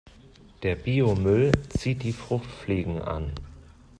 [0.63, 3.31] Der Biomüll zieht die Fruchtfliegen an.